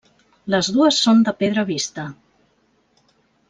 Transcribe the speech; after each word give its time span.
Les 0.53 0.69
dues 0.77 1.01
són 1.07 1.21
de 1.29 1.35
pedra 1.43 1.67
vista. 1.69 2.09